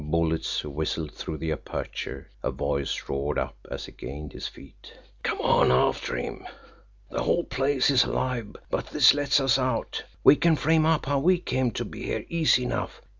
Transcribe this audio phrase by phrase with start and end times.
[0.03, 5.39] Bullets whistled through the aperture a voice roared up as he gained his feet: "Come
[5.41, 5.71] on!
[5.71, 6.47] After him!
[7.11, 10.03] The whole place is alive, but this lets us out.
[10.23, 12.99] We can frame up how we came to be here easy enough.